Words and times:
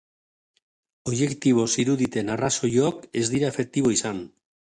Objektibo 1.11 1.65
ziruditen 1.73 2.33
arrazoiok 2.37 3.07
ez 3.23 3.25
dira 3.35 3.53
efektibo 3.55 3.95
izan. 3.99 4.25